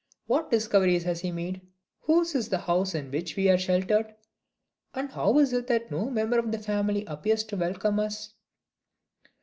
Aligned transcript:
What 0.25 0.49
discoveries 0.49 1.03
has 1.03 1.19
he 1.19 1.31
made? 1.31 1.61
whose 1.99 2.33
is 2.33 2.49
the 2.49 2.57
house 2.57 2.95
in 2.95 3.11
which 3.11 3.35
we 3.35 3.47
are 3.51 3.57
sheltered; 3.59 4.15
and 4.95 5.11
how 5.11 5.37
is 5.37 5.53
it 5.53 5.67
that 5.67 5.91
no 5.91 6.09
member 6.09 6.39
of 6.39 6.51
the 6.51 6.57
family 6.57 7.05
appears 7.05 7.43
to 7.43 7.55
welcome 7.55 7.99
us? 7.99 8.33